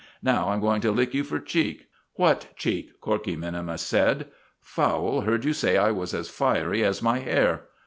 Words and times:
"Now 0.23 0.49
I'm 0.49 0.61
going 0.61 0.81
to 0.81 0.91
lick 0.91 1.13
you 1.13 1.23
for 1.23 1.39
cheek." 1.39 1.85
"What 2.15 2.47
cheek?" 2.55 2.99
Corkey 3.01 3.35
minimus 3.35 3.83
said. 3.83 4.25
"Fowle 4.59 5.21
heard 5.25 5.45
you 5.45 5.53
say 5.53 5.77
I 5.77 5.91
was 5.91 6.15
as 6.15 6.27
fiery 6.27 6.83
as 6.83 7.03
my 7.03 7.19
hair." 7.19 7.65